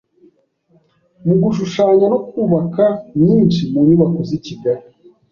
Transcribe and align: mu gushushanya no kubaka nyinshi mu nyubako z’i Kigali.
mu 1.25 1.33
gushushanya 1.41 2.05
no 2.13 2.19
kubaka 2.29 2.85
nyinshi 3.23 3.61
mu 3.71 3.79
nyubako 3.87 4.19
z’i 4.27 4.39
Kigali. 4.45 4.83